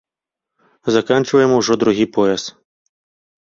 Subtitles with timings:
[0.95, 2.43] Заканчваем ужо другі пояс.